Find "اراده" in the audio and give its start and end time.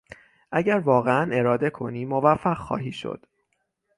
1.35-1.69